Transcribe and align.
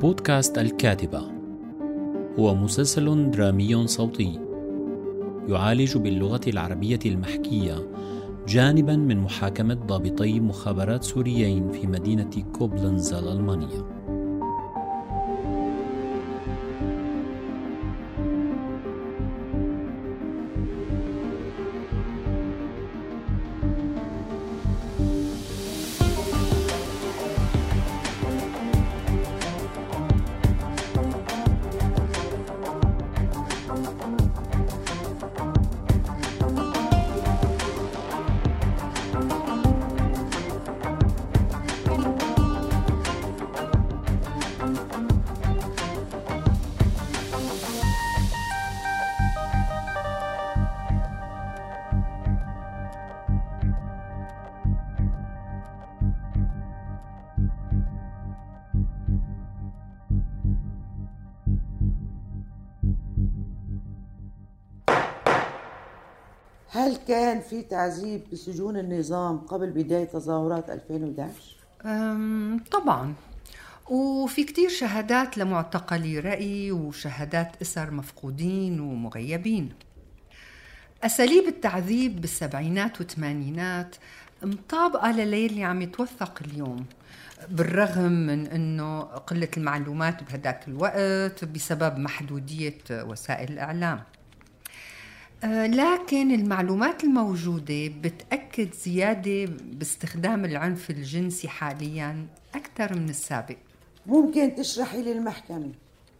بودكاست 0.00 0.58
الكاتبة. 0.58 1.22
هو 2.38 2.54
مسلسل 2.54 3.30
درامي 3.30 3.86
صوتي. 3.86 4.40
يعالج 5.48 5.96
باللغة 5.96 6.40
العربية 6.46 6.98
المحكية 7.06 7.90
جانبا 8.48 8.96
من 8.96 9.18
محاكمة 9.18 9.74
ضابطي 9.74 10.40
مخابرات 10.40 11.04
سوريين 11.04 11.70
في 11.72 11.86
مدينة 11.86 12.30
كوبلنز 12.52 13.12
الألمانية 13.12 13.95
هل 66.86 66.96
كان 67.08 67.40
في 67.40 67.62
تعذيب 67.62 68.22
بسجون 68.32 68.76
النظام 68.76 69.38
قبل 69.38 69.70
بداية 69.70 70.04
تظاهرات 70.04 70.70
2011؟ 70.70 71.20
أم، 71.84 72.60
طبعا. 72.72 73.14
وفي 73.90 74.44
كتير 74.44 74.68
شهادات 74.68 75.38
لمعتقلي 75.38 76.18
رأي 76.18 76.72
وشهادات 76.72 77.62
أسر 77.62 77.90
مفقودين 77.90 78.80
ومغيبين. 78.80 79.72
أساليب 81.04 81.44
التعذيب 81.48 82.20
بالسبعينات 82.20 83.00
والثمانينات 83.00 83.96
مطابقة 84.42 85.10
لليلي 85.12 85.64
عم 85.64 85.82
يتوثق 85.82 86.38
اليوم 86.44 86.86
بالرغم 87.48 88.12
من 88.12 88.46
أنه 88.46 89.00
قلة 89.00 89.48
المعلومات 89.56 90.22
بهداك 90.22 90.68
الوقت 90.68 91.44
بسبب 91.44 91.98
محدودية 91.98 92.78
وسائل 92.90 93.52
الإعلام. 93.52 93.98
آه، 93.98 94.15
لكن 95.44 96.30
المعلومات 96.34 97.04
الموجودة 97.04 97.88
بتأكد 97.88 98.74
زيادة 98.74 99.44
باستخدام 99.62 100.44
العنف 100.44 100.90
الجنسي 100.90 101.48
حاليا 101.48 102.26
أكثر 102.54 102.94
من 102.98 103.08
السابق. 103.08 103.56
ممكن 104.06 104.54
تشرحي 104.54 105.02
للمحكمة 105.02 105.72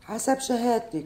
حسب 0.02 0.38
شهادتك 0.38 1.04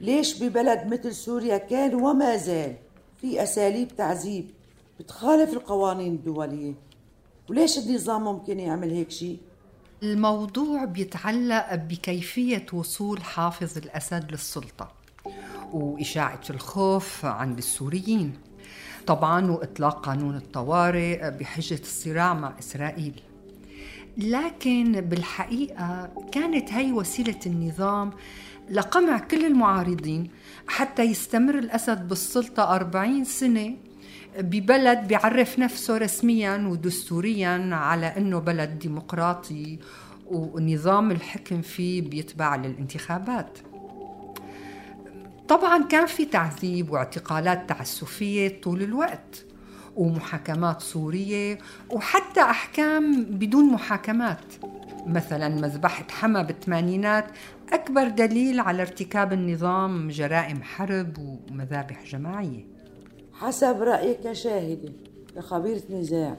ليش 0.00 0.42
ببلد 0.42 0.86
مثل 0.86 1.14
سوريا 1.14 1.58
كان 1.58 1.94
وما 1.94 2.36
زال 2.36 2.76
في 3.20 3.42
أساليب 3.42 3.88
تعذيب 3.96 4.50
بتخالف 5.00 5.52
القوانين 5.52 6.12
الدولية؟ 6.12 6.74
وليش 7.50 7.78
النظام 7.78 8.24
ممكن 8.24 8.60
يعمل 8.60 8.90
هيك 8.90 9.10
شيء؟ 9.10 9.38
الموضوع 10.02 10.84
بيتعلق 10.84 11.74
بكيفية 11.74 12.66
وصول 12.72 13.22
حافظ 13.22 13.78
الأسد 13.78 14.30
للسلطة. 14.30 14.92
وإشاعة 15.72 16.40
الخوف 16.50 17.24
عند 17.24 17.58
السوريين. 17.58 18.32
طبعا 19.06 19.50
وإطلاق 19.50 20.06
قانون 20.06 20.36
الطوارئ 20.36 21.30
بحجة 21.30 21.80
الصراع 21.82 22.34
مع 22.34 22.52
إسرائيل. 22.58 23.20
لكن 24.16 25.00
بالحقيقة 25.00 26.10
كانت 26.32 26.72
هي 26.72 26.92
وسيلة 26.92 27.40
النظام 27.46 28.10
لقمع 28.70 29.18
كل 29.18 29.46
المعارضين 29.46 30.30
حتى 30.68 31.02
يستمر 31.02 31.58
الأسد 31.58 32.08
بالسلطة 32.08 32.74
أربعين 32.74 33.24
سنة 33.24 33.76
ببلد 34.38 35.08
بيعرف 35.08 35.58
نفسه 35.58 35.98
رسميا 35.98 36.56
ودستوريا 36.56 37.68
على 37.72 38.06
أنه 38.06 38.38
بلد 38.38 38.78
ديمقراطي 38.78 39.78
ونظام 40.26 41.10
الحكم 41.10 41.62
فيه 41.62 42.02
بيتبع 42.02 42.56
للانتخابات. 42.56 43.58
طبعا 45.50 45.82
كان 45.82 46.06
في 46.06 46.24
تعذيب 46.24 46.90
واعتقالات 46.90 47.68
تعسفية 47.68 48.60
طول 48.60 48.82
الوقت 48.82 49.44
ومحاكمات 49.96 50.80
سورية 50.80 51.58
وحتى 51.90 52.40
أحكام 52.40 53.24
بدون 53.24 53.64
محاكمات. 53.64 54.44
مثلا 55.06 55.48
مذبحة 55.48 56.06
حما 56.10 56.42
بالثمانينات 56.42 57.26
أكبر 57.72 58.08
دليل 58.08 58.60
على 58.60 58.82
ارتكاب 58.82 59.32
النظام 59.32 60.08
جرائم 60.08 60.62
حرب 60.62 61.18
ومذابح 61.18 62.04
جماعية. 62.04 62.66
حسب 63.32 63.82
رأيك 63.82 64.20
كشاهدة 64.20 64.92
كخبيرة 65.36 65.82
نزاع 65.90 66.36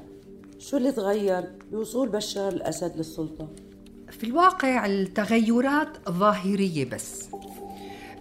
شو 0.59 0.77
اللي 0.77 0.91
تغير 0.91 1.43
بوصول 1.71 2.09
بشار 2.09 2.51
الأسد 2.51 2.97
للسلطة؟ 2.97 3.49
في 4.09 4.23
الواقع 4.23 4.85
التغيرات 4.85 6.09
ظاهرية 6.09 6.89
بس. 6.89 7.29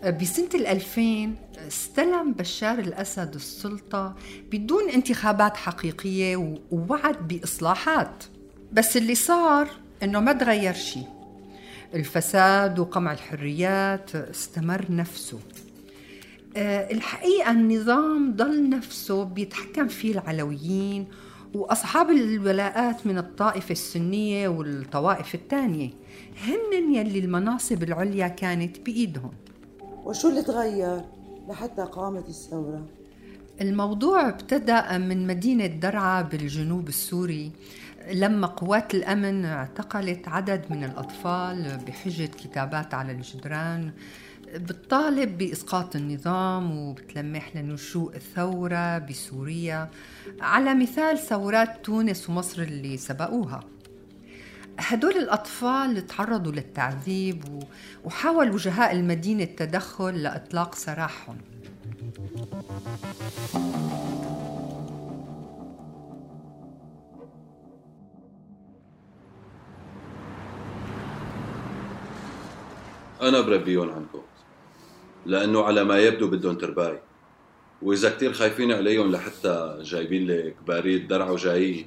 بسنة 0.05 0.49
الألفين 0.55 1.37
استلم 1.69 2.33
بشار 2.33 2.79
الأسد 2.79 3.35
السلطة 3.35 4.15
بدون 4.53 4.91
انتخابات 4.91 5.57
حقيقية 5.57 6.57
ووعد 6.71 7.29
بإصلاحات. 7.29 8.25
بس 8.73 8.97
اللي 8.97 9.15
صار 9.15 9.69
إنه 10.03 10.21
ما 10.21 10.33
تغير 10.33 10.75
شيء 10.75 11.07
الفساد 11.95 12.79
وقمع 12.79 13.13
الحريات 13.13 14.15
استمر 14.15 14.85
نفسه. 14.91 15.39
آه، 16.57 16.93
الحقيقة 16.93 17.51
النظام 17.51 18.37
ضل 18.37 18.69
نفسه 18.69 19.25
بيتحكم 19.25 19.89
فيه 19.89 20.13
العلويين 20.13 21.07
وأصحاب 21.55 22.11
الولاءات 22.11 23.07
من 23.07 23.19
الطائفة 23.19 23.73
السنية 23.73 24.49
والطوائف 24.49 25.35
الثانية. 25.35 25.91
هن 26.45 26.95
يلي 26.95 27.19
المناصب 27.19 27.83
العليا 27.83 28.29
كانت 28.29 28.81
بإيدهم. 28.81 29.31
وشو 30.05 30.29
اللي 30.29 30.43
تغير 30.43 31.01
لحتى 31.49 31.83
قامت 31.83 32.29
الثورة؟ 32.29 32.87
الموضوع 33.61 34.29
ابتدأ 34.29 34.99
من 34.99 35.27
مدينة 35.27 35.67
درعا 35.67 36.23
بالجنوب 36.23 36.89
السوري 36.89 37.53
لما 38.13 38.47
قوات 38.47 38.95
الأمن 38.95 39.45
اعتقلت 39.45 40.29
عدد 40.29 40.65
من 40.71 40.85
الأطفال 40.85 41.79
بحجة 41.87 42.27
كتابات 42.27 42.95
على 42.95 43.13
الجدران 43.13 43.93
بتطالب 44.55 45.39
بإسقاط 45.39 45.97
النظام 45.97 46.79
وبتلمح 46.79 47.57
لنشوء 47.57 48.17
الثورة 48.17 48.99
بسوريا 48.99 49.91
على 50.41 50.75
مثال 50.75 51.19
ثورات 51.19 51.85
تونس 51.85 52.31
ومصر 52.31 52.63
اللي 52.63 52.97
سبقوها 52.97 53.61
هدول 54.79 55.13
الأطفال 55.17 56.07
تعرضوا 56.07 56.53
للتعذيب 56.53 57.45
وحاول 58.05 58.51
وجهاء 58.51 58.93
المدينة 58.93 59.43
التدخل 59.43 60.23
لإطلاق 60.23 60.75
سراحهم. 60.75 61.39
أنا 73.23 73.41
بربيهم 73.41 73.91
عنكم 73.91 74.23
لأنه 75.27 75.63
على 75.63 75.85
ما 75.85 75.99
يبدو 75.99 76.31
بدهم 76.31 76.55
ترباي 76.55 77.01
وإذا 77.83 78.11
كتير 78.11 78.33
خايفين 78.33 78.73
عليهم 78.73 79.13
لحتى 79.13 79.79
جايبين 79.83 80.27
لك 80.27 80.57
باريد 80.67 81.09
درع 81.09 81.31
وجايين 81.31 81.87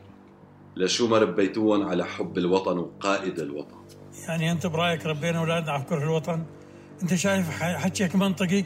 لشو 0.75 1.07
ما 1.07 1.17
ربيتوهم 1.17 1.87
على 1.87 2.05
حب 2.05 2.37
الوطن 2.37 2.77
وقائد 2.77 3.39
الوطن. 3.39 3.75
يعني 4.27 4.51
أنت 4.51 4.67
برأيك 4.67 5.05
ربينا 5.05 5.39
اولادنا 5.39 5.71
على 5.71 5.83
كره 5.83 6.03
الوطن؟ 6.03 6.43
أنت 7.03 7.13
شايف 7.15 7.49
حكيك 7.61 8.15
منطقي؟ 8.15 8.63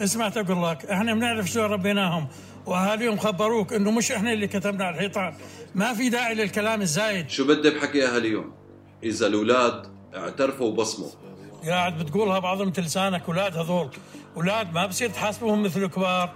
اسمع 0.00 0.28
تقول 0.28 0.62
لك 0.62 0.86
إحنا 0.86 1.14
بنعرف 1.14 1.46
شو 1.46 1.60
ربيناهم 1.60 2.28
واهاليهم 2.66 3.16
خبروك 3.16 3.72
إنه 3.72 3.90
مش 3.90 4.12
إحنا 4.12 4.32
اللي 4.32 4.46
كتبنا 4.46 4.84
على 4.84 4.94
الحيطان. 4.94 5.34
ما 5.74 5.94
في 5.94 6.08
داعي 6.08 6.34
للكلام 6.34 6.82
الزايد. 6.82 7.28
شو 7.28 7.46
بدي 7.46 7.70
بحكي 7.70 8.06
أهاليهم 8.06 8.52
إذا 9.02 9.26
الأولاد 9.26 9.86
اعترفوا 10.16 10.66
وبصموا 10.66 11.08
قاعد 11.66 11.98
بتقولها 11.98 12.38
بعظمة 12.38 12.72
لسانك 12.78 13.22
أولاد 13.28 13.56
هذول. 13.56 13.90
أولاد 14.36 14.72
ما 14.72 14.86
بصير 14.86 15.10
تحاسبهم 15.10 15.62
مثل 15.62 15.82
الكبار 15.82 16.34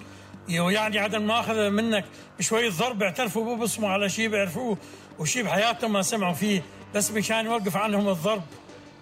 يعني 0.49 0.99
عدم 0.99 1.27
ماخذ 1.27 1.71
منك 1.71 2.05
بشوية 2.39 2.71
ضرب 2.71 3.03
اعترفوا 3.03 3.57
ببصموا 3.57 3.89
على 3.89 4.09
شيء 4.09 4.29
بيعرفوه 4.29 4.79
وشيء 5.19 5.43
بحياتهم 5.43 5.93
ما 5.93 6.03
سمعوا 6.03 6.35
فيه 6.35 6.63
بس 6.95 7.11
مشان 7.11 7.47
يوقف 7.47 7.77
عنهم 7.77 8.09
الضرب. 8.09 8.43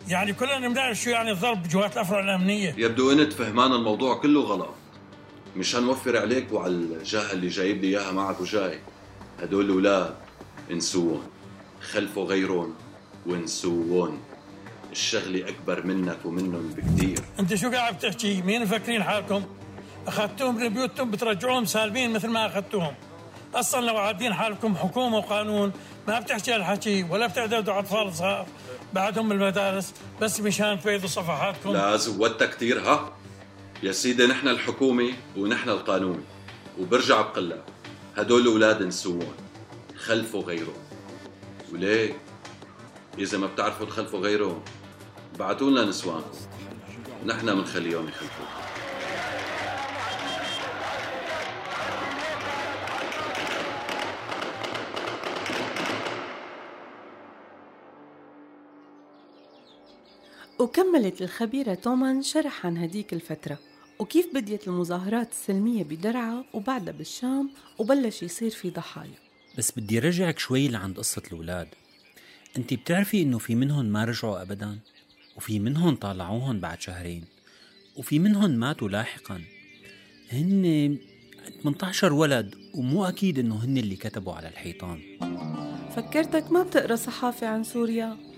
يعني 0.09 0.33
كلنا 0.33 0.69
بنعرف 0.69 0.99
شو 0.99 1.11
يعني 1.11 1.31
الضرب 1.31 1.69
جوات 1.69 1.93
الأفرع 1.93 2.21
الأمنية. 2.21 2.75
يبدو 2.79 3.12
أنت 3.12 3.33
فهمان 3.33 3.73
الموضوع 3.73 4.15
كله 4.15 4.41
غلط. 4.41 4.75
مشان 5.56 5.83
نوفر 5.83 6.17
عليك 6.17 6.53
وعلى 6.53 6.73
الجهه 6.73 7.33
اللي 7.33 7.49
جايب 7.49 7.85
لي 7.85 7.89
إياها 7.89 8.12
معك 8.12 8.41
وجاي. 8.41 8.79
هدول 9.41 9.65
الأولاد 9.65 10.15
انسوهم. 10.71 11.23
خلفوا 11.91 12.25
غيرهم 12.25 12.75
وانسوهم. 13.27 14.19
الشغلة 14.93 15.49
أكبر 15.49 15.87
منك 15.87 16.19
ومنهم 16.25 16.69
بكثير 16.69 17.19
أنت 17.41 17.55
شو 17.55 17.71
قاعد 17.71 17.97
بتحكي؟ 17.97 18.43
مين 18.43 18.62
مفكرين 18.62 19.03
حالكم؟ 19.03 19.43
أخذتوهم 20.07 20.57
من 20.57 20.69
بيوتهم 20.69 21.11
بترجعوهم 21.11 21.65
سالمين 21.65 22.13
مثل 22.13 22.29
ما 22.29 22.47
أخذتوهم 22.47 22.95
أصلا 23.55 23.87
لو 23.87 23.97
عادين 23.97 24.35
حالكم 24.35 24.77
حكومة 24.77 25.17
وقانون 25.17 25.73
ما 26.09 26.21
بتحكي 26.21 26.53
هالحكي 26.53 27.03
ولا 27.03 27.27
بتعددوا 27.27 27.79
أطفال 27.79 28.15
صغار. 28.15 28.47
بعدهم 28.93 29.29
بالمدارس 29.29 29.95
بس 30.21 30.41
مشان 30.41 30.81
تبيضوا 30.81 31.09
صفحاتكم. 31.09 31.73
لا 31.73 31.97
زودتها 31.97 32.47
كثير 32.47 32.81
ها؟ 32.81 33.13
يا 33.83 33.93
سيدي 33.93 34.27
نحن 34.27 34.49
الحكومة 34.49 35.13
ونحن 35.37 35.69
القانون. 35.69 36.25
وبرجع 36.81 37.21
بقلها 37.21 37.63
هدول 38.17 38.43
الأولاد 38.43 38.83
نسوون 38.83 39.35
خلفوا 39.97 40.43
غيرهم. 40.43 40.83
وليه؟ 41.73 42.17
إذا 43.19 43.39
ما 43.39 43.47
بتعرفوا 43.47 43.87
تخلفوا 43.87 44.21
غيرهم 44.21 44.63
بعتوا 45.39 45.71
لنا 45.71 45.85
نسوانكم. 45.85 46.39
نحن 47.27 47.55
بنخليهم 47.55 48.09
يخلفوا 48.09 48.62
وكملت 60.62 61.23
الخبيرة 61.23 61.75
تومان 61.75 62.23
شرح 62.23 62.67
عن 62.67 62.79
هديك 62.79 63.12
الفترة. 63.12 63.59
وكيف 63.99 64.26
بديت 64.35 64.69
المظاهرات 64.69 65.31
السلمية 65.31 65.85
بدرعا 65.85 66.44
وبعدها 66.55 66.93
بالشام 66.93 67.50
وبلش 67.79 68.23
يصير 68.23 68.50
في 68.50 68.70
ضحايا. 68.70 69.19
بس 69.59 69.73
بدي 69.79 69.99
رجعك 69.99 70.38
شوي 70.38 70.69
لعند 70.69 70.99
قصة 70.99 71.23
الأولاد. 71.26 71.69
أنت 72.56 72.75
بتعرفي 72.75 73.23
إنه 73.23 73.38
في 73.38 73.55
منهم 73.55 73.85
ما 73.85 74.05
رجعوا 74.05 74.43
ابدا 74.43 74.79
وفي 75.37 75.59
منهم 75.59 75.97
طالعوهم 75.97 76.61
بعد 76.61 76.81
شهرين 76.81 77.25
وفي 77.97 78.19
منهم 78.19 78.50
ماتوا 78.50 78.88
لاحقا. 78.88 79.43
هن 80.32 80.97
18 81.62 82.12
ولد 82.12 82.55
ومو 82.75 83.05
أكيد 83.05 83.38
إنه 83.38 83.65
هن 83.65 83.79
اللي 83.79 83.97
كتبوا 83.97 84.32
على 84.32 84.49
الحيطان. 84.49 85.00
فكرتك 85.97 86.53
ما 86.53 86.62
بتقرأ 86.62 86.97
صحافة 86.97 87.47
عن 87.47 87.65
سوريا؟ 87.65 88.31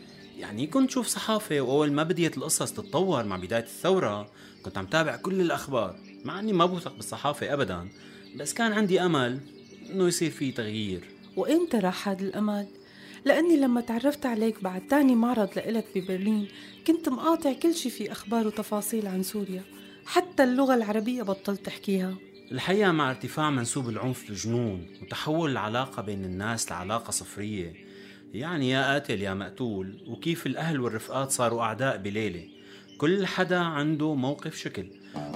يعني 0.45 0.67
كنت 0.67 0.91
شوف 0.91 1.07
صحافة 1.07 1.61
وأول 1.61 1.93
ما 1.93 2.03
بديت 2.03 2.37
القصص 2.39 2.73
تتطور 2.73 3.25
مع 3.25 3.37
بداية 3.37 3.63
الثورة 3.63 4.31
كنت 4.63 4.79
عم 4.79 4.87
تابع 4.87 5.17
كل 5.17 5.41
الأخبار 5.41 5.97
مع 6.25 6.39
أني 6.41 6.53
ما 6.53 6.67
بوثق 6.67 6.97
بالصحافة 6.97 7.53
أبدا 7.53 7.89
بس 8.37 8.55
كان 8.55 8.73
عندي 8.73 9.01
أمل 9.01 9.41
أنه 9.91 10.09
يصير 10.09 10.31
في 10.31 10.53
تغيير. 10.53 11.01
وإمتى 11.37 11.79
راح 11.79 12.09
هذا 12.09 12.23
الأمل؟ 12.23 12.67
لأني 13.25 13.57
لما 13.57 13.81
تعرفت 13.81 14.27
عليك 14.27 14.63
بعد 14.63 14.87
تاني 14.87 15.15
معرض 15.15 15.49
لإلك 15.57 15.87
ببرلين 15.95 16.49
كنت 16.87 17.09
مقاطع 17.09 17.53
كل 17.53 17.75
شي 17.75 17.91
في 17.91 18.13
أخبار 18.13 18.47
وتفاصيل 18.47 19.07
عن 19.07 19.23
سوريا 19.23 19.63
حتى 20.07 20.45
اللغة 20.45 20.75
العربية 20.75 21.23
بطلت 21.23 21.67
تحكيها. 21.67 22.15
الحقيقة 22.53 22.93
مع 22.93 23.11
ارتفاع 23.11 23.51
منسوب 23.51 23.89
العنف 23.89 24.31
لجنون 24.31 24.87
وتحول 25.03 25.51
العلاقة 25.51 26.03
بين 26.03 26.25
الناس 26.25 26.71
لعلاقة 26.71 27.11
صفرية. 27.11 27.84
يعني 28.35 28.71
يا 28.71 28.93
قاتل 28.93 29.23
يا 29.23 29.35
مقتول 29.35 29.99
وكيف 30.07 30.47
الأهل 30.47 30.81
والرفقات 30.81 31.31
صاروا 31.31 31.63
أعداء 31.63 31.97
بليلة. 31.97 32.49
كل 32.99 33.27
حدا 33.27 33.59
عنده 33.59 34.15
موقف 34.15 34.57
شكل 34.57 34.87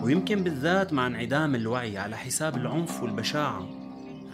ويمكن 0.03 0.45
بالذات 0.45 0.93
مع 0.93 1.07
انعدام 1.07 1.55
الوعي 1.55 1.99
على 1.99 2.17
حساب 2.17 2.57
العنف 2.57 3.03
والبشاعة. 3.03 3.69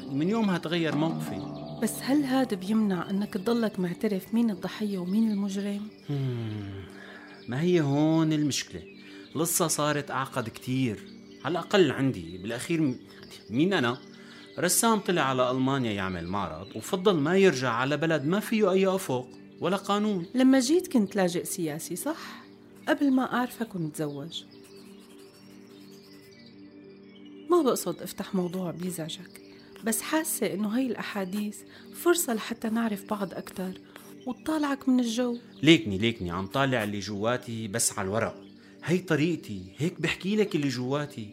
يعني 0.00 0.14
من 0.14 0.28
يومها 0.28 0.58
تغير 0.58 0.96
موقفي. 0.96 1.64
بس 1.82 1.92
هل 2.02 2.24
هذا 2.24 2.56
بيمنع 2.56 3.10
أنك 3.10 3.34
تضلك 3.34 3.80
معترف 3.80 4.34
مين 4.34 4.50
الضحية 4.50 4.98
ومين 4.98 5.30
المجرم؟ 5.30 5.88
ما 7.48 7.60
هي 7.60 7.80
هون 7.80 8.32
المشكلة؟ 8.32 8.82
القصة 9.36 9.66
صارت 9.66 10.10
أعقد 10.10 10.48
كتير. 10.48 10.98
على 11.44 11.52
الأقل 11.52 11.90
عندي 11.90 12.38
بالأخير 12.38 12.94
مين 13.50 13.72
أنا؟ 13.72 13.98
رسام 14.58 14.98
طلع 14.98 15.22
على 15.22 15.50
ألمانيا 15.50 15.92
يعمل 15.92 16.26
معرض 16.26 16.66
وفضل 16.76 17.14
ما 17.14 17.36
يرجع 17.36 17.70
على 17.70 17.96
بلد 17.96 18.24
ما 18.24 18.40
فيه 18.40 18.72
أي 18.72 18.86
أفق 18.86 19.28
ولا 19.60 19.76
قانون. 19.76 20.26
لما 20.34 20.60
جيت 20.60 20.92
كنت 20.92 21.16
لاجئ 21.16 21.44
سياسي 21.44 21.96
صح؟ 21.96 22.44
قبل 22.88 23.10
ما 23.10 23.34
أعرفك 23.34 23.74
ونتزوج. 23.74 24.44
ما 27.50 27.62
بقصد 27.62 28.02
أفتح 28.02 28.34
موضوع 28.34 28.70
بيزعجك 28.70 29.40
بس 29.84 30.00
حاسة 30.00 30.54
إنه 30.54 30.68
هاي 30.68 30.86
الأحاديث 30.86 31.58
فرصة 31.94 32.34
لحتى 32.34 32.68
نعرف 32.68 33.04
بعض 33.10 33.34
أكتر 33.34 33.72
وتطالعك 34.26 34.88
من 34.88 35.00
الجو. 35.00 35.38
ليكني 35.62 35.98
ليكني 35.98 36.30
عم 36.30 36.46
طالع 36.46 36.84
اللي 36.84 36.98
جواتي 36.98 37.68
بس 37.68 37.98
على 37.98 38.06
الورق. 38.06 38.44
هي 38.84 38.98
طريقتي 38.98 39.62
هيك 39.78 40.00
بحكي 40.00 40.36
لك 40.36 40.54
اللي 40.54 40.68
جواتي. 40.68 41.28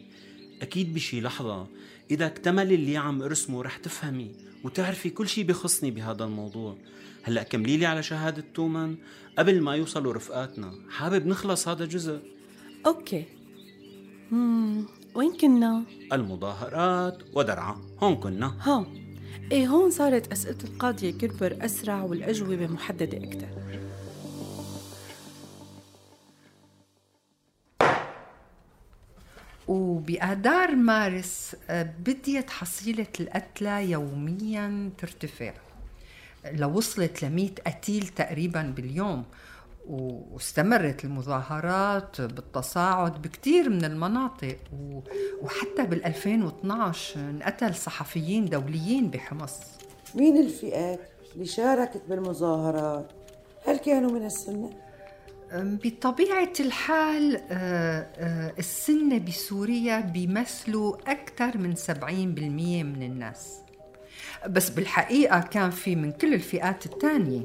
أكيد 0.62 0.94
بشي 0.94 1.20
لحظة 1.20 1.66
إذا 2.12 2.26
اكتمل 2.26 2.72
اللي 2.72 2.96
عم 2.96 3.22
أرسمه 3.22 3.62
رح 3.62 3.76
تفهمي 3.76 4.30
وتعرفي 4.64 5.10
كل 5.10 5.28
شي 5.28 5.44
بخصني 5.44 5.90
بهذا 5.90 6.24
الموضوع. 6.24 6.76
هلأ 7.22 7.42
كملي 7.42 7.76
لي 7.76 7.86
على 7.86 8.02
شهادة 8.02 8.44
تومان 8.54 8.96
قبل 9.38 9.60
ما 9.60 9.76
يوصلوا 9.76 10.12
رفقاتنا 10.12 10.72
حابب 10.90 11.26
نخلص 11.26 11.68
هذا 11.68 11.84
جزء؟ 11.84 12.20
أوكي. 12.86 13.24
مم. 14.30 14.84
وين 15.14 15.32
كنا؟ 15.36 15.84
المظاهرات 16.12 17.18
ودرعا. 17.34 17.76
هون 18.02 18.16
كنا. 18.16 18.54
ها 18.60 18.86
إيه 19.52 19.66
هون 19.66 19.90
صارت 19.90 20.32
أسئلة 20.32 20.58
القاضية 20.64 21.10
كربر 21.10 21.56
أسرع 21.60 22.02
والأجوبة 22.02 22.66
محددة 22.66 23.18
أكثر 23.18 23.61
وبآذار 29.72 30.74
مارس 30.74 31.56
آه، 31.70 31.82
بديت 31.82 32.50
حصيلة 32.50 33.06
القتلى 33.20 33.90
يوميا 33.90 34.90
ترتفع 34.98 35.52
لو 36.52 36.76
وصلت 36.76 37.24
ل 37.24 37.50
قتيل 37.66 38.08
تقريبا 38.08 38.62
باليوم 38.62 39.24
واستمرت 39.88 41.04
المظاهرات 41.04 42.20
بالتصاعد 42.20 43.22
بكثير 43.22 43.70
من 43.70 43.84
المناطق 43.84 44.56
وحتى 45.42 45.86
بال 45.86 46.04
2012 46.04 47.20
انقتل 47.20 47.74
صحفيين 47.74 48.44
دوليين 48.44 49.10
بحمص 49.10 49.56
مين 50.14 50.36
الفئات 50.36 51.00
اللي 51.34 51.46
شاركت 51.46 52.02
بالمظاهرات؟ 52.08 53.12
هل 53.66 53.76
كانوا 53.78 54.10
من 54.10 54.26
السنة؟ 54.26 54.70
بطبيعة 55.54 56.52
الحال 56.60 57.40
آه، 57.50 58.06
آه، 58.16 58.52
السنة 58.58 59.18
بسوريا 59.18 60.00
بيمثلوا 60.00 60.96
أكثر 61.06 61.58
من 61.58 61.74
70% 61.74 62.82
من 62.82 63.02
الناس. 63.02 63.58
بس 64.48 64.70
بالحقيقة 64.70 65.40
كان 65.40 65.70
في 65.70 65.96
من 65.96 66.12
كل 66.12 66.34
الفئات 66.34 66.86
الثانية. 66.86 67.42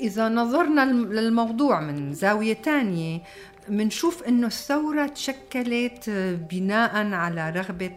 إذا 0.00 0.28
نظرنا 0.28 0.84
للموضوع 0.92 1.80
من 1.80 2.14
زاوية 2.14 2.52
تانية 2.52 3.22
منشوف 3.68 4.22
إنه 4.22 4.46
الثورة 4.46 5.06
تشكلت 5.06 6.10
بناء 6.50 7.12
على 7.12 7.50
رغبة 7.50 7.96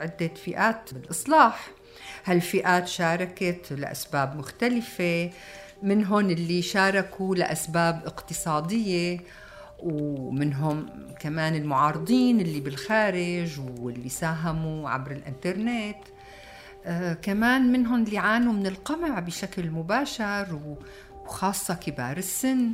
عدة 0.00 0.30
فئات 0.44 0.94
بالإصلاح. 0.94 1.70
هالفئات 2.24 2.88
شاركت 2.88 3.72
لأسباب 3.72 4.36
مختلفة. 4.36 5.30
منهم 5.82 6.30
اللي 6.30 6.62
شاركوا 6.62 7.36
لأسباب 7.36 8.02
اقتصادية 8.06 9.20
ومنهم 9.78 10.86
كمان 11.20 11.54
المعارضين 11.54 12.40
اللي 12.40 12.60
بالخارج 12.60 13.60
واللي 13.80 14.08
ساهموا 14.08 14.90
عبر 14.90 15.10
الإنترنت. 15.10 15.98
آه 16.86 17.12
كمان 17.12 17.72
منهم 17.72 18.02
اللي 18.04 18.18
عانوا 18.18 18.52
من 18.52 18.66
القمع 18.66 19.20
بشكل 19.20 19.70
مباشر 19.70 20.76
وخاصة 21.24 21.74
كبار 21.74 22.16
السن. 22.16 22.70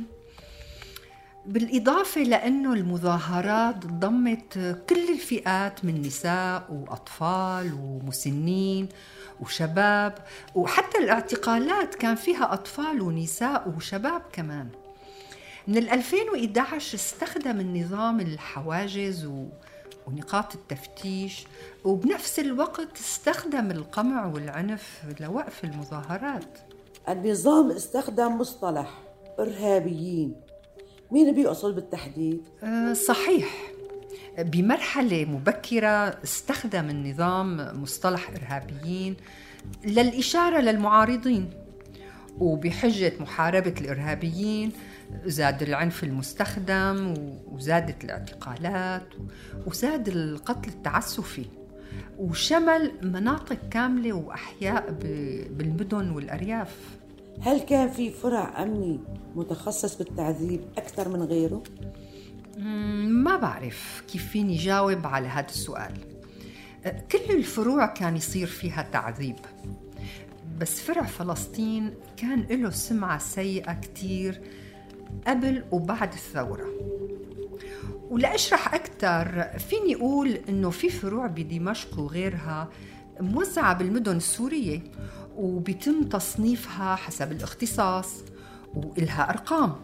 بالإضافة 1.45 2.21
لأنه 2.21 2.73
المظاهرات 2.73 3.85
ضمت 3.85 4.53
كل 4.89 5.09
الفئات 5.13 5.85
من 5.85 6.01
نساء 6.01 6.63
وأطفال 6.69 7.73
ومسنين 7.73 8.89
وشباب 9.39 10.13
وحتى 10.55 10.97
الاعتقالات 10.97 11.95
كان 11.95 12.15
فيها 12.15 12.53
أطفال 12.53 13.01
ونساء 13.01 13.73
وشباب 13.77 14.21
كمان. 14.33 14.67
من 15.67 15.77
2011 15.77 16.95
استخدم 16.95 17.59
النظام 17.59 18.19
الحواجز 18.19 19.25
و... 19.25 19.45
ونقاط 20.07 20.55
التفتيش 20.55 21.47
وبنفس 21.83 22.39
الوقت 22.39 22.99
استخدم 22.99 23.71
القمع 23.71 24.25
والعنف 24.25 25.01
لوقف 25.19 25.63
المظاهرات. 25.63 26.57
النظام 27.09 27.71
استخدم 27.71 28.37
مصطلح 28.37 29.01
إرهابيين. 29.39 30.50
مين 31.11 31.35
بيقصد 31.35 31.75
بالتحديد؟ 31.75 32.41
أه 32.63 32.93
صحيح 32.93 33.71
بمرحلة 34.39 35.25
مبكرة 35.25 35.87
استخدم 36.23 36.89
النظام 36.89 37.81
مصطلح 37.81 38.29
إرهابيين 38.29 39.15
للإشارة 39.85 40.59
للمعارضين 40.59 41.49
وبحجة 42.39 43.13
محاربة 43.19 43.73
الإرهابيين 43.81 44.71
زاد 45.25 45.61
العنف 45.63 46.03
المستخدم 46.03 47.13
وزادت 47.51 48.03
الاعتقالات 48.03 49.07
وزاد 49.67 50.07
القتل 50.07 50.69
التعسفي 50.69 51.45
وشمل 52.19 52.91
مناطق 53.01 53.57
كاملة 53.71 54.13
وأحياء 54.13 54.91
بالمدن 55.49 56.09
والأرياف 56.09 56.75
هل 57.41 57.59
كان 57.59 57.89
في 57.89 58.11
فرع 58.11 58.63
أمني 58.63 58.99
متخصص 59.35 59.97
بالتعذيب 59.97 60.61
أكثر 60.77 61.09
من 61.09 61.23
غيره؟ 61.23 61.63
ما 63.07 63.37
بعرف 63.37 64.03
كيف 64.11 64.29
فيني 64.29 64.55
جاوب 64.55 65.07
على 65.07 65.27
هذا 65.27 65.45
السؤال. 65.45 65.93
كل 67.11 67.33
الفروع 67.33 67.85
كان 67.85 68.15
يصير 68.15 68.47
فيها 68.47 68.81
تعذيب. 68.91 69.35
بس 70.59 70.81
فرع 70.81 71.03
فلسطين 71.03 71.93
كان 72.17 72.41
له 72.41 72.69
سمعة 72.69 73.17
سيئة 73.17 73.73
كتير 73.73 74.41
قبل 75.27 75.63
وبعد 75.71 76.13
الثورة. 76.13 76.65
ولأشرح 78.09 78.73
أكثر 78.73 79.43
فيني 79.59 79.95
أقول 79.95 80.39
إنه 80.49 80.69
في 80.69 80.89
فروع 80.89 81.27
بدمشق 81.27 81.99
وغيرها 81.99 82.69
موزعة 83.19 83.73
بالمدن 83.73 84.17
السورية. 84.17 84.81
وبيتم 85.41 86.03
تصنيفها 86.03 86.95
حسب 86.95 87.31
الاختصاص 87.31 88.23
وإلها 88.73 89.29
أرقام. 89.29 89.75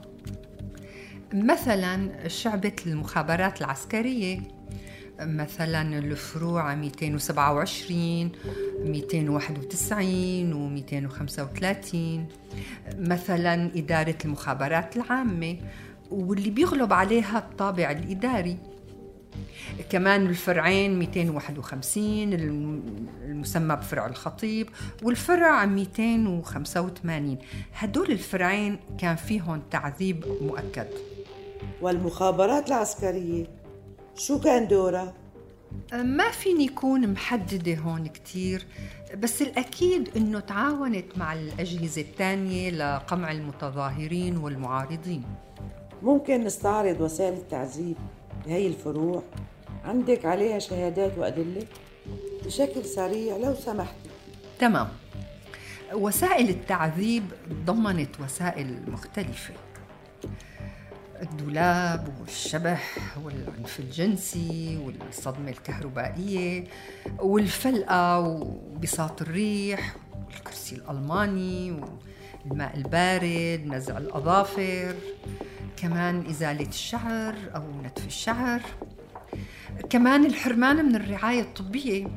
مثلا 1.33 2.27
شعبة 2.27 2.75
المخابرات 2.87 3.61
العسكرية 3.61 4.39
مثلا 5.21 5.97
الفروع 5.97 6.75
227 6.75 8.31
291 8.85 10.53
و 10.53 10.69
235 10.69 12.25
مثلا 12.97 13.71
إدارة 13.75 14.17
المخابرات 14.25 14.97
العامة 14.97 15.57
واللي 16.11 16.49
بيغلب 16.49 16.93
عليها 16.93 17.37
الطابع 17.37 17.91
الإداري. 17.91 18.57
كمان 19.89 20.27
الفرعين 20.27 20.99
251 20.99 22.33
المسمى 22.33 23.75
بفرع 23.75 24.05
الخطيب 24.05 24.69
والفرع 25.03 25.65
285 25.65 27.37
هدول 27.73 28.11
الفرعين 28.11 28.79
كان 28.97 29.15
فيهم 29.15 29.61
تعذيب 29.71 30.25
مؤكد. 30.41 30.87
والمخابرات 31.81 32.67
العسكرية 32.67 33.45
شو 34.15 34.39
كان 34.39 34.67
دورها؟ 34.67 35.13
ما 35.93 36.31
فيني 36.31 36.65
يكون 36.65 37.13
محددة 37.13 37.75
هون 37.75 38.07
كتير 38.07 38.65
بس 39.17 39.41
الأكيد 39.41 40.09
أنه 40.17 40.39
تعاونت 40.39 41.17
مع 41.17 41.33
الأجهزة 41.33 42.01
الثانية 42.01 42.69
لقمع 42.69 43.31
المتظاهرين 43.31 44.37
والمعارضين. 44.37 45.23
ممكن 46.03 46.43
نستعرض 46.43 47.01
وسائل 47.01 47.33
التعذيب 47.33 47.95
بهي 48.45 48.67
الفروع؟ 48.67 49.23
عندك 49.87 50.25
عليها 50.25 50.59
شهادات 50.59 51.17
وأدلة؟ 51.17 51.65
بشكل 52.45 52.85
سريع 52.85 53.37
لو 53.37 53.55
سمحت. 53.55 53.95
تمام. 54.59 54.87
وسائل 55.93 56.49
التعذيب 56.49 57.23
ضمنت 57.65 58.19
وسائل 58.19 58.91
مختلفة. 58.91 59.53
الدولاب 61.21 62.13
والشبح 62.21 62.97
والعنف 63.23 63.79
الجنسي 63.79 64.79
والصدمة 64.85 65.49
الكهربائية 65.49 66.63
والفلقة 67.19 68.19
وبساط 68.19 69.21
الريح 69.21 69.95
والكرسي 70.27 70.75
الألماني 70.75 71.81
والماء 72.45 72.77
البارد 72.77 73.67
نزع 73.67 73.97
الأظافر. 73.97 74.95
كمان 75.77 76.25
إزالة 76.29 76.69
الشعر 76.69 77.35
أو 77.55 77.63
نتف 77.83 78.07
الشعر. 78.07 78.61
كمان 79.89 80.25
الحرمان 80.25 80.85
من 80.85 80.95
الرعاية 80.95 81.41
الطبية 81.41 82.07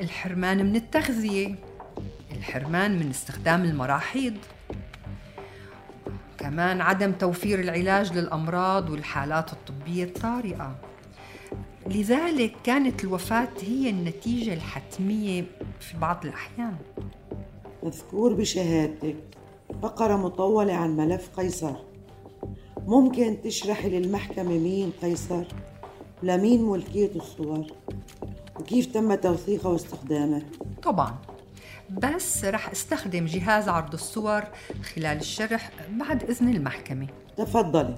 الحرمان 0.00 0.66
من 0.66 0.76
التغذية 0.76 1.54
الحرمان 2.36 2.98
من 2.98 3.10
استخدام 3.10 3.64
المراحيض. 3.64 4.34
كمان 6.38 6.80
عدم 6.80 7.12
توفير 7.12 7.60
العلاج 7.60 8.18
للأمراض 8.18 8.90
والحالات 8.90 9.52
الطبية 9.52 10.04
الطارئة. 10.04 10.76
لذلك 11.86 12.52
كانت 12.64 13.04
الوفاة 13.04 13.48
هي 13.62 13.90
النتيجة 13.90 14.54
الحتمية 14.54 15.44
في 15.80 15.98
بعض 15.98 16.24
الأحيان. 16.24 16.76
مذكور 17.82 18.34
بشهادتك 18.34 19.16
فقرة 19.82 20.16
مطولة 20.16 20.74
عن 20.74 20.96
ملف 20.96 21.28
قيصر. 21.36 21.76
ممكن 22.86 23.36
تشرحي 23.44 23.88
للمحكمة 23.88 24.58
مين 24.58 24.92
قيصر؟ 25.02 25.44
لمين 26.22 26.62
ملكية 26.62 27.10
الصور؟ 27.16 27.66
وكيف 28.56 28.86
تم 28.86 29.14
توثيقها 29.14 29.68
واستخدامها؟ 29.68 30.42
طبعا 30.82 31.18
بس 31.90 32.44
رح 32.44 32.70
استخدم 32.70 33.24
جهاز 33.26 33.68
عرض 33.68 33.92
الصور 33.92 34.42
خلال 34.94 35.18
الشرح 35.18 35.70
بعد 35.90 36.22
إذن 36.22 36.48
المحكمة 36.48 37.06
تفضلي 37.36 37.96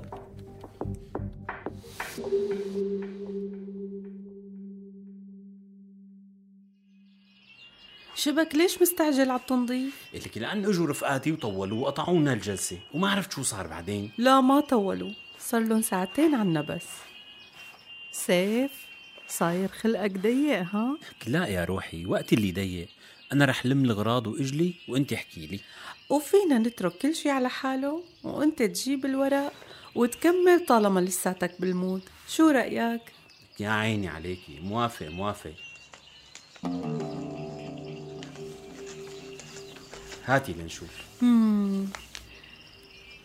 شبك 8.15 8.55
ليش 8.55 8.83
مستعجل 8.83 9.31
على 9.31 9.41
التنظيف؟ 9.41 9.95
لك 10.15 10.39
لأن 10.39 10.65
إجوا 10.65 10.87
رفقاتي 10.87 11.33
وطولوا 11.33 11.83
وقطعونا 11.83 12.33
الجلسة 12.33 12.79
وما 12.95 13.11
عرفت 13.11 13.33
شو 13.33 13.43
صار 13.43 13.67
بعدين 13.67 14.11
لا 14.19 14.41
ما 14.41 14.61
طولوا 14.61 15.11
صار 15.39 15.61
لهم 15.61 15.83
ساعتين 15.83 16.35
عنا 16.35 16.61
بس 16.61 16.87
سيف 18.13 18.71
صاير 19.29 19.69
خلقك 19.69 20.19
ضيق 20.19 20.63
ها؟ 20.63 20.99
لا 21.27 21.47
يا 21.47 21.65
روحي 21.65 22.07
وقت 22.07 22.33
اللي 22.33 22.53
ضيق 22.53 22.89
أنا 23.33 23.45
رح 23.45 23.67
لم 23.67 23.85
الغراض 23.85 24.27
وإجلي 24.27 24.75
وأنت 24.89 25.13
احكي 25.13 25.47
لي 25.47 25.61
وفينا 26.11 26.59
نترك 26.59 26.93
كل 26.93 27.15
شي 27.15 27.31
على 27.31 27.49
حاله 27.51 28.03
وأنت 28.25 28.63
تجيب 28.63 29.05
الورق 29.07 29.53
وتكمل 29.95 30.67
طالما 30.69 31.01
لساتك 31.01 31.61
بالمود 31.61 32.03
شو 32.29 32.49
رأيك؟ 32.51 33.01
يا 33.61 33.69
عيني 33.71 34.09
عليكي 34.09 34.61
موافق 34.63 35.09
موافق 35.09 35.53
هاتي 40.25 40.53
لنشوف. 40.53 40.91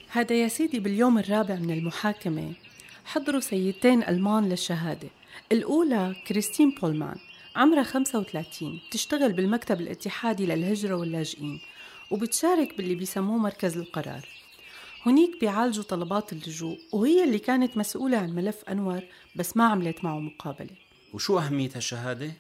هذا 0.10 0.36
يا 0.36 0.48
سيدي 0.48 0.80
باليوم 0.80 1.18
الرابع 1.18 1.56
من 1.56 1.72
المحاكمة 1.72 2.54
حضروا 3.06 3.40
سيدتين 3.40 4.04
ألمان 4.04 4.50
للشهادة. 4.50 5.10
الأولى 5.52 6.16
كريستين 6.28 6.70
بولمان 6.82 7.16
عمرها 7.56 7.84
35 7.84 8.80
بتشتغل 8.90 9.34
بالمكتب 9.34 9.82
الاتحادي 9.82 10.46
للهجرة 10.46 10.96
واللاجئين 10.96 11.60
وبتشارك 12.12 12.78
باللي 12.78 12.96
بيسموه 12.96 13.38
مركز 13.38 13.78
القرار. 13.78 14.28
هنيك 15.06 15.40
بيعالجوا 15.40 15.84
طلبات 15.84 16.34
اللجوء 16.34 16.78
وهي 16.92 17.24
اللي 17.24 17.40
كانت 17.40 17.78
مسؤولة 17.78 18.18
عن 18.18 18.30
ملف 18.30 18.64
أنور 18.70 19.02
بس 19.36 19.58
ما 19.58 19.66
عملت 19.66 20.04
معه 20.04 20.20
مقابلة. 20.20 20.76
وشو 21.14 21.40
أهمية 21.40 21.70
هالشهادة؟ 21.76 22.32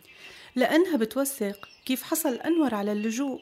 لأنها 0.55 0.97
بتوثق 0.97 1.69
كيف 1.85 2.03
حصل 2.03 2.33
أنور 2.33 2.75
على 2.75 2.91
اللجوء. 2.91 3.41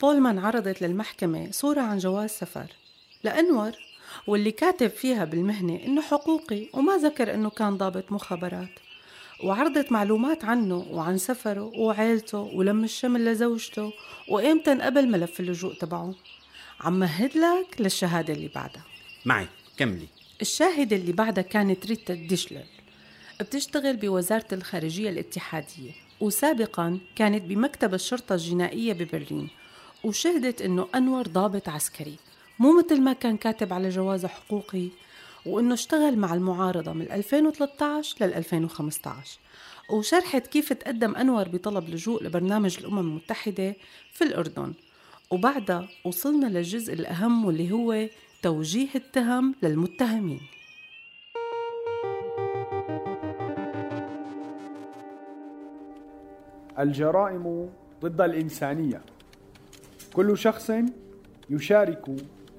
بولمان 0.00 0.38
عرضت 0.38 0.82
للمحكمة 0.82 1.50
صورة 1.50 1.80
عن 1.80 1.98
جواز 1.98 2.30
سفر. 2.30 2.66
لأنور 3.24 3.72
واللي 4.26 4.50
كاتب 4.50 4.90
فيها 4.90 5.24
بالمهنة 5.24 5.80
إنه 5.86 6.02
حقوقي 6.02 6.66
وما 6.72 6.96
ذكر 6.96 7.34
إنه 7.34 7.50
كان 7.50 7.76
ضابط 7.76 8.12
مخابرات. 8.12 8.68
وعرضت 9.44 9.92
معلومات 9.92 10.44
عنه 10.44 10.86
وعن 10.90 11.18
سفره 11.18 11.72
وعيلته 11.78 12.38
ولم 12.38 12.84
الشمل 12.84 13.24
لزوجته 13.24 13.92
وإمتى 14.28 14.72
انقبل 14.72 15.08
ملف 15.08 15.40
اللجوء 15.40 15.74
تبعه. 15.74 16.14
عم 16.80 16.98
مهد 16.98 17.36
لك 17.36 17.80
للشهادة 17.80 18.34
اللي 18.34 18.48
بعدها. 18.54 18.84
معي 19.24 19.46
كملي. 19.76 20.06
الشاهدة 20.40 20.96
اللي 20.96 21.12
بعدها 21.12 21.42
كانت 21.42 21.86
ريتا 21.86 22.14
ديشلر. 22.14 22.64
بتشتغل 23.40 23.96
بوزارة 23.96 24.46
الخارجية 24.52 25.10
الاتحادية 25.10 25.90
وسابقا 26.20 26.98
كانت 27.16 27.42
بمكتب 27.42 27.94
الشرطة 27.94 28.34
الجنائية 28.34 28.92
ببرلين 28.92 29.48
وشهدت 30.04 30.62
إنه 30.62 30.88
أنور 30.94 31.26
ضابط 31.26 31.68
عسكري. 31.68 32.16
مو 32.58 32.78
مثل 32.78 33.00
ما 33.00 33.12
كان 33.12 33.36
كاتب 33.36 33.72
على 33.72 33.88
جوازه 33.88 34.28
حقوقي 34.28 34.88
وإنه 35.46 35.74
اشتغل 35.74 36.18
مع 36.18 36.34
المعارضة 36.34 36.92
من 36.92 37.12
2013 37.12 38.16
لل 38.20 38.34
2015 38.34 39.38
وشرحت 39.90 40.46
كيف 40.46 40.72
تقدم 40.72 41.14
أنور 41.14 41.48
بطلب 41.48 41.88
لجوء 41.88 42.24
لبرنامج 42.24 42.78
الأمم 42.80 42.98
المتحدة 42.98 43.76
في 44.12 44.24
الأردن. 44.24 44.72
وبعدها 45.30 45.88
وصلنا 46.04 46.46
للجزء 46.46 46.92
الأهم 46.92 47.44
واللي 47.44 47.72
هو 47.72 48.08
توجيه 48.42 48.88
التهم 48.94 49.54
للمتهمين. 49.62 50.40
الجرائم 56.78 57.68
ضد 58.02 58.20
الإنسانية. 58.20 59.02
كل 60.12 60.38
شخص 60.38 60.70
يشارك 61.50 62.04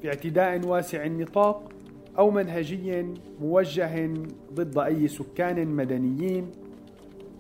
في 0.05 0.11
اعتداء 0.11 0.65
واسع 0.65 1.05
النطاق 1.05 1.71
أو 2.17 2.31
منهجي 2.31 3.05
موجه 3.41 4.13
ضد 4.53 4.77
أي 4.77 5.07
سكان 5.07 5.67
مدنيين 5.67 6.51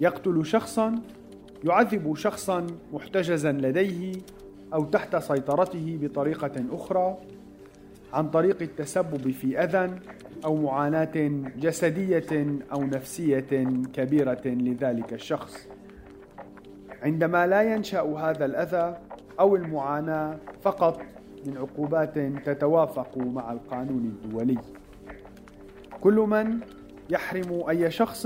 يقتل 0.01 0.45
شخصا 0.45 0.95
يعذب 1.63 2.15
شخصا 2.15 2.67
محتجزا 2.93 3.51
لديه 3.51 4.13
أو 4.73 4.85
تحت 4.85 5.15
سيطرته 5.15 5.99
بطريقة 6.01 6.51
أخرى 6.71 7.17
عن 8.13 8.29
طريق 8.29 8.61
التسبب 8.61 9.31
في 9.31 9.63
أذى 9.63 9.99
أو 10.45 10.55
معاناة 10.55 11.31
جسدية 11.57 12.59
أو 12.73 12.83
نفسية 12.83 13.63
كبيرة 13.93 14.41
لذلك 14.45 15.13
الشخص. 15.13 15.67
عندما 17.03 17.47
لا 17.47 17.73
ينشأ 17.73 18.01
هذا 18.01 18.45
الأذى 18.45 18.97
أو 19.39 19.55
المعاناة 19.55 20.37
فقط 20.61 21.01
من 21.45 21.57
عقوبات 21.57 22.19
تتوافق 22.45 23.17
مع 23.17 23.51
القانون 23.51 24.05
الدولي. 24.23 24.57
كل 26.01 26.15
من 26.15 26.59
يحرم 27.09 27.63
أي 27.69 27.91
شخص 27.91 28.25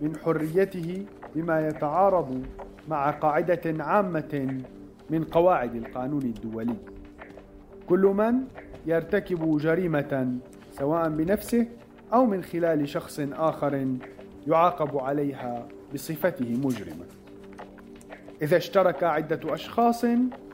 من 0.00 0.16
حريته 0.24 1.06
بما 1.34 1.68
يتعارض 1.68 2.42
مع 2.88 3.10
قاعدة 3.10 3.84
عامة 3.84 4.62
من 5.10 5.24
قواعد 5.24 5.74
القانون 5.74 6.22
الدولي. 6.22 6.76
كل 7.88 8.00
من 8.00 8.34
يرتكب 8.86 9.58
جريمة 9.58 10.38
سواء 10.72 11.08
بنفسه 11.08 11.66
أو 12.12 12.26
من 12.26 12.42
خلال 12.42 12.88
شخص 12.88 13.20
آخر 13.32 13.86
يعاقب 14.46 14.98
عليها 14.98 15.68
بصفته 15.94 16.56
مجرما 16.64 17.04
إذا 18.42 18.56
اشترك 18.56 19.04
عدة 19.04 19.54
أشخاص 19.54 20.04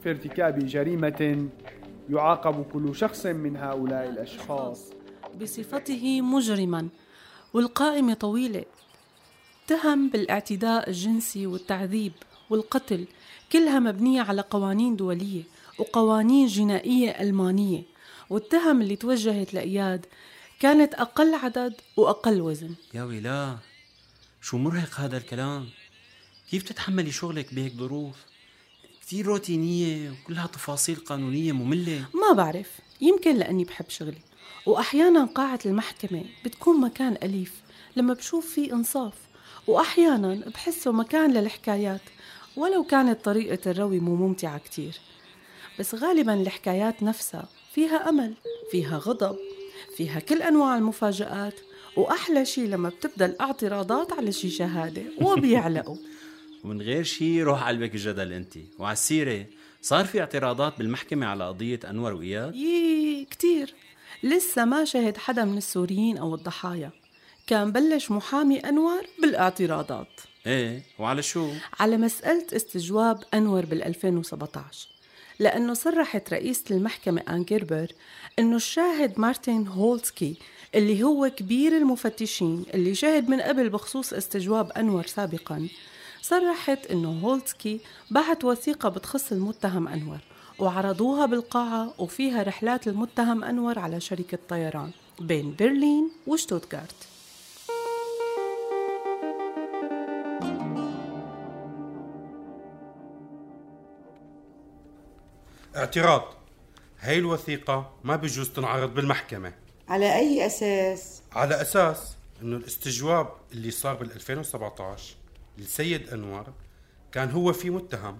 في 0.03 0.11
ارتكاب 0.11 0.59
جريمة 0.59 1.49
يعاقب 2.13 2.65
كل 2.73 2.97
شخص 2.97 3.27
من 3.27 3.57
هؤلاء 3.57 4.09
الأشخاص. 4.09 4.81
بصفته 5.41 6.21
مجرما 6.21 6.89
والقائمة 7.55 8.15
طويلة 8.15 8.65
اتهم 9.65 10.11
بالاعتداء 10.11 10.89
الجنسي 10.89 11.47
والتعذيب 11.47 12.13
والقتل 12.51 13.07
كلها 13.53 13.79
مبنية 13.79 14.23
على 14.23 14.43
قوانين 14.43 14.97
دولية 14.97 15.43
وقوانين 15.79 16.47
جنائية 16.47 17.11
ألمانية. 17.11 17.83
والتهم 18.31 18.83
اللي 18.83 18.97
توجهت 18.97 19.55
لإياد 19.55 20.07
كانت 20.61 20.95
أقل 20.95 21.35
عدد 21.35 21.75
وأقل 21.97 22.41
وزن. 22.41 22.75
يا 22.95 23.03
ويلا 23.03 23.57
شو 24.41 24.59
مرهق 24.59 25.01
هذا 25.01 25.17
الكلام؟ 25.17 25.69
كيف 26.51 26.63
تتحملي 26.63 27.11
شغلك 27.11 27.55
بهيك 27.55 27.73
ظروف؟ 27.73 28.17
كثير 29.13 29.27
روتينية 29.27 30.11
وكلها 30.11 30.47
تفاصيل 30.47 30.97
قانونية 30.97 31.53
مملة. 31.53 32.05
ما 32.15 32.33
بعرف 32.33 32.79
يمكن 33.01 33.37
لأني 33.37 33.65
بحب 33.65 33.85
شغلي. 33.89 34.19
وأحيانا 34.67 35.25
قاعة 35.25 35.59
المحكمة 35.67 36.25
بتكون 36.45 36.81
مكان 36.81 37.17
أليف 37.23 37.53
لما 37.97 38.15
بشوف 38.15 38.47
فيه 38.47 38.73
إنصاف. 38.73 39.13
وأحيانا 39.67 40.35
بحسه 40.55 40.93
مكان 40.93 41.33
للحكايات 41.33 42.01
ولو 42.57 42.85
كانت 42.85 43.25
طريقة 43.25 43.71
الروي 43.71 44.01
مو 44.01 44.17
ممتعة 44.17 44.59
كتير. 44.59 45.01
بس 45.79 45.95
غالبا 45.95 46.35
الحكايات 46.35 47.03
نفسها 47.03 47.49
فيها 47.75 48.09
أمل 48.09 48.35
فيها 48.71 48.99
غضب 48.99 49.37
فيها 49.97 50.21
كل 50.21 50.43
أنواع 50.43 50.77
المفاجآت. 50.77 51.61
وأحلى 51.97 52.45
شي 52.45 52.67
لما 52.67 52.89
بتبدأ 52.89 53.27
الاعتراضات 53.27 54.13
على 54.13 54.33
شي 54.33 54.51
شهادة 54.51 55.03
وبيعلقوا. 55.27 55.97
ومن 56.65 56.83
غير 56.83 57.03
شي 57.03 57.43
روح 57.43 57.69
قلبك 57.69 57.95
الجدل 57.95 58.33
انت 58.33 58.55
وعلى 58.79 58.93
السيرة 58.93 59.47
صار 59.83 60.05
في 60.05 60.21
اعتراضات 60.21 60.79
بالمحكمة 60.79 61.27
على 61.27 61.49
قضية 61.49 61.81
أنور 61.91 62.13
وإياد؟ 62.13 62.55
يي 62.55 63.27
كتير. 63.31 63.75
لسه 64.23 64.65
ما 64.65 64.85
شهد 64.85 65.17
حدا 65.17 65.45
من 65.45 65.59
السوريين 65.59 66.19
أو 66.19 66.35
الضحايا. 66.35 66.91
كان 67.47 67.73
بلش 67.73 68.11
محامي 68.11 68.59
أنور 68.59 69.01
بالاعتراضات. 69.23 70.21
إيه 70.47 70.83
وعلى 70.99 71.23
شو؟ 71.23 71.51
على 71.81 71.97
مسألة 71.97 72.47
استجواب 72.57 73.23
أنور 73.35 73.67
بال 73.67 73.83
2017 73.83 74.89
لأنه 75.39 75.75
صرحت 75.75 76.33
رئيسة 76.33 76.65
المحكمة 76.71 77.23
آن 77.29 77.45
جيربر 77.45 77.87
أنه 78.39 78.57
الشاهد 78.57 79.21
مارتن 79.21 79.67
هولتسكي 79.67 80.37
اللي 80.75 81.03
هو 81.03 81.31
كبير 81.37 81.77
المفتشين 81.77 82.65
اللي 82.75 82.95
شهد 82.95 83.29
من 83.29 83.41
قبل 83.41 83.69
بخصوص 83.69 84.13
استجواب 84.13 84.71
أنور 84.73 85.07
سابقا 85.07 85.69
صرحت 86.23 86.87
أنه 86.87 87.21
هولتسكي 87.25 87.81
بعت 88.11 88.45
وثيقة 88.45 88.89
بتخص 88.89 89.33
المتهم 89.33 89.89
أنور 89.89 90.19
وعرضوها 90.59 91.27
بالقاعة 91.27 91.95
وفيها 91.99 92.43
رحلات 92.43 92.87
المتهم 92.89 93.45
أنور 93.45 93.79
على 93.79 94.01
شركة 94.01 94.39
طيران 94.49 94.91
بين 95.21 95.55
برلين 95.59 96.11
وشتوتغارت 96.27 97.09
اعتراض 105.77 106.23
هاي 107.01 107.19
الوثيقة 107.19 107.91
ما 108.05 108.17
بيجوز 108.17 108.51
تنعرض 108.51 108.95
بالمحكمة 108.95 109.53
على 109.89 110.17
أي 110.17 110.47
أساس؟ 110.47 111.23
على 111.33 111.61
أساس 111.63 112.17
أنه 112.43 112.57
الاستجواب 112.57 113.29
اللي 113.53 113.71
صار 113.71 113.95
بال 113.95 114.13
2017 114.13 115.15
للسيد 115.59 116.09
أنور 116.09 116.45
كان 117.13 117.31
هو 117.31 117.53
في 117.53 117.71
متهم 117.71 118.19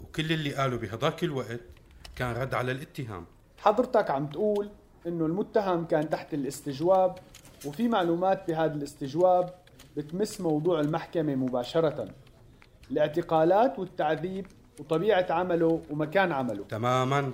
وكل 0.00 0.32
اللي 0.32 0.54
قاله 0.54 0.76
بهذاك 0.76 1.24
الوقت 1.24 1.60
كان 2.16 2.36
رد 2.36 2.54
على 2.54 2.72
الاتهام. 2.72 3.26
حضرتك 3.58 4.10
عم 4.10 4.26
تقول 4.26 4.70
إنه 5.06 5.26
المتهم 5.26 5.84
كان 5.84 6.10
تحت 6.10 6.34
الاستجواب 6.34 7.18
وفي 7.66 7.88
معلومات 7.88 8.48
بهذا 8.48 8.74
الاستجواب 8.74 9.54
بتمس 9.96 10.40
موضوع 10.40 10.80
المحكمة 10.80 11.34
مباشرة. 11.34 12.08
الاعتقالات 12.90 13.78
والتعذيب 13.78 14.46
وطبيعة 14.80 15.26
عمله 15.30 15.82
ومكان 15.90 16.32
عمله. 16.32 16.64
تماما. 16.64 17.32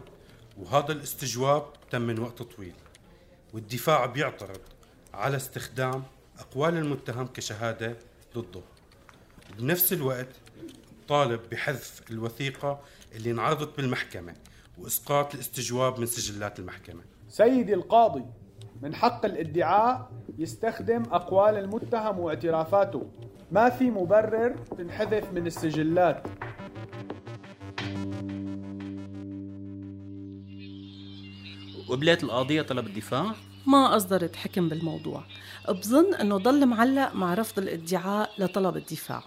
وهذا 0.59 0.93
الاستجواب 0.93 1.63
تم 1.91 2.03
من 2.03 2.19
وقت 2.19 2.43
طويل. 2.43 2.75
والدفاع 3.55 4.07
بيعترض 4.07 4.61
على 5.15 5.37
استخدام 5.37 6.03
أقوال 6.39 6.77
المتهم 6.77 7.27
كشهادة 7.27 7.97
ضده. 8.35 8.61
بنفس 9.59 9.93
الوقت 9.93 10.29
طالب 11.09 11.41
بحذف 11.51 12.03
الوثيقة 12.11 12.81
اللي 13.17 13.31
انعرضت 13.31 13.77
بالمحكمة 13.77 14.35
وإسقاط 14.79 15.35
الاستجواب 15.35 16.01
من 16.01 16.07
سجلات 16.07 16.59
المحكمة. 16.59 17.03
سيدي 17.29 17.75
القاضي 17.75 18.25
من 18.83 18.95
حق 18.95 19.25
الادعاء 19.25 20.11
يستخدم 20.39 21.03
أقوال 21.03 21.57
المتهم 21.57 22.19
واعترافاته. 22.19 23.11
ما 23.53 23.71
في 23.71 23.91
مبرر 23.91 24.57
تنحذف 24.79 25.33
من 25.33 25.47
السجلات. 25.47 26.27
وقبلت 31.79 32.25
القاضية 32.25 32.63
طلب 32.63 32.87
الدفاع؟ 32.87 33.35
ما 33.67 33.97
أصدرت 33.97 34.37
حكم 34.37 34.69
بالموضوع. 34.69 35.25
بظن 35.69 36.15
أنه 36.15 36.37
ضل 36.37 36.67
معلق 36.67 37.15
مع 37.15 37.35
رفض 37.35 37.59
الادعاء 37.59 38.31
لطلب 38.39 38.77
الدفاع. 38.77 39.23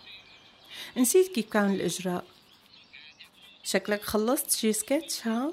نسيت 0.97 1.35
كيف 1.35 1.49
كان 1.49 1.73
الإجراء. 1.73 2.23
شكلك 3.63 4.03
خلصت 4.03 4.51
شي 4.51 4.73
سكتش 4.73 5.27
ها؟ 5.27 5.51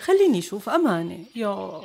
خليني 0.00 0.42
شوف 0.42 0.68
أمانة. 0.68 1.24
يا 1.34 1.80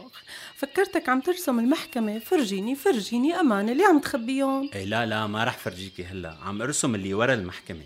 فكرتك 0.56 1.10
عم 1.10 1.22
ترسم 1.22 1.60
المحكمة. 1.60 2.20
فرجيني 2.20 2.76
فرجيني 2.76 3.40
أمانة. 3.40 3.74
ليه 3.74 3.86
عم 3.86 4.00
تخبيهم؟ 4.00 4.70
إيه 4.76 4.86
لا 4.86 5.06
لا 5.06 5.28
ما 5.28 5.44
رح 5.44 5.58
فرجيكي 5.58 6.04
هلا. 6.04 6.38
عم 6.44 6.62
أرسم 6.62 6.96
اللي 6.96 7.14
ورا 7.14 7.34
المحكمة. 7.34 7.86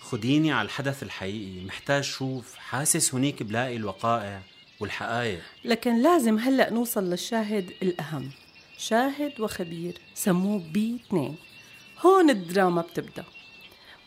خديني 0.00 0.52
على 0.52 0.66
الحدث 0.66 1.02
الحقيقي. 1.02 1.64
محتاج 1.64 2.04
شوف. 2.04 2.54
حاسس 2.54 3.14
هنيك 3.14 3.42
بلاقي 3.42 3.76
الوقائع 3.76 4.42
والحقائق. 4.80 5.42
لكن 5.64 6.02
لازم 6.02 6.38
هلأ 6.38 6.70
نوصل 6.70 7.10
للشاهد 7.10 7.72
الأهم. 7.82 8.30
شاهد 8.78 9.40
وخبير. 9.40 9.98
سموه 10.14 10.58
بي 10.58 11.00
2 11.06 11.36
هون 12.00 12.30
الدراما 12.30 12.82
بتبدأ. 12.82 13.24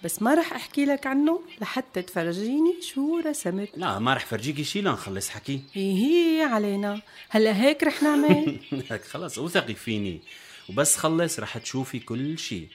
بس 0.04 0.21
ما 0.21 0.34
رح 0.34 0.54
أحكي 0.54 0.86
لك 0.86 1.08
عنه 1.08 1.41
لحتى 1.62 2.02
تفرجيني 2.02 2.82
شو 2.82 3.19
رسمت. 3.19 3.69
لا 3.78 3.99
ما 3.99 4.13
رح 4.13 4.25
فرجيكي 4.25 4.63
شي 4.63 4.82
لنخلص 4.82 5.30
حكي. 5.30 5.62
هي 5.73 5.93
هي 5.93 6.43
علينا. 6.43 7.02
هلأ 7.30 7.62
هيك 7.62 7.84
رح 7.84 8.04
نعمل؟ 8.04 8.60
لك 8.91 9.04
خلص 9.06 9.39
اوثقي 9.39 9.73
فيني. 9.73 10.21
وبس 10.69 10.97
خلص 10.97 11.39
رح 11.39 11.58
تشوفي 11.58 11.99
كل 11.99 12.39
شي. 12.39 12.67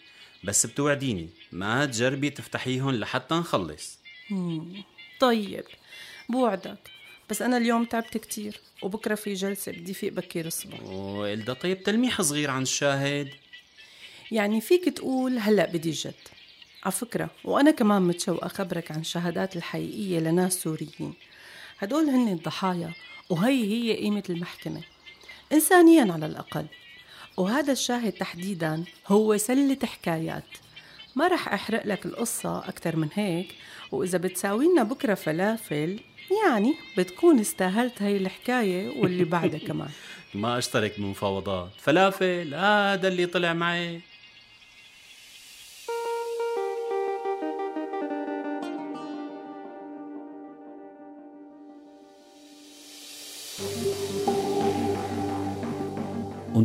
بس 0.44 0.66
بتوعديني 0.66 1.28
ما 1.52 1.86
تجربي 1.86 2.30
تفتحيهم 2.30 2.90
لحتى 2.90 3.34
نخلص. 3.34 3.98
طيب 5.20 5.64
بوعدك. 6.28 6.90
بس 7.30 7.42
أنا 7.42 7.56
اليوم 7.56 7.84
تعبت 7.84 8.16
كتير 8.16 8.60
وبكرة 8.82 9.14
في 9.14 9.34
جلسة 9.34 9.72
بدي 9.72 9.94
فيق 9.94 10.12
بكير 10.12 10.46
الصبح. 10.46 10.82
وإلدا 10.82 11.52
طيب 11.52 11.82
تلميح 11.82 12.22
صغير 12.22 12.50
عن 12.50 12.62
الشاهد. 12.62 13.28
يعني 14.34 14.60
فيك 14.60 14.88
تقول 14.88 15.38
هلأ 15.38 15.66
بدي 15.66 15.90
جد. 15.90 16.14
على 16.84 16.92
فكرة 16.92 17.30
وأنا 17.44 17.70
كمان 17.70 18.02
متشوقة 18.02 18.46
أخبرك 18.46 18.90
عن 18.92 19.00
الشهادات 19.00 19.56
الحقيقية 19.56 20.18
لناس 20.18 20.52
سوريين. 20.62 21.14
هدول 21.78 22.04
هن 22.04 22.28
الضحايا 22.28 22.92
وهي 23.30 23.64
هي 23.64 23.96
قيمة 23.96 24.22
المحكمة. 24.30 24.80
إنسانيا 25.52 26.12
على 26.12 26.26
الأقل. 26.26 26.66
وهذا 27.36 27.72
الشاهد 27.72 28.12
تحديدا 28.12 28.84
هو 29.06 29.36
سلة 29.36 29.78
حكايات. 29.84 30.44
ما 31.16 31.28
رح 31.28 31.52
أحرق 31.52 31.86
لك 31.86 32.06
القصة 32.06 32.58
أكثر 32.58 32.96
من 32.96 33.08
هيك. 33.14 33.54
وإذا 33.92 34.18
بتساوي 34.18 34.66
لنا 34.66 34.82
بكرة 34.82 35.14
فلافل 35.14 36.00
يعني 36.44 36.74
بتكون 36.98 37.40
استاهلت 37.40 38.02
هاي 38.02 38.16
الحكاية 38.16 39.00
واللي 39.00 39.24
بعدها 39.24 39.58
كمان. 39.68 39.88
ما 40.34 40.58
أشترك 40.58 41.00
بمفاوضات 41.00 41.70
فلافل 41.78 42.54
هذا 42.54 43.08
اللي 43.08 43.26
طلع 43.26 43.52
معي. 43.52 44.00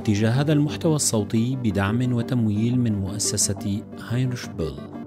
أنتج 0.10 0.26
هذا 0.26 0.54
المحتوى 0.54 0.95
الصوتي 0.95 1.56
بدعم 1.56 2.13
وتمويل 2.13 2.80
من 2.80 3.00
مؤسسة 3.00 3.82
هاينرش 4.10 4.45
بيل. 4.58 4.98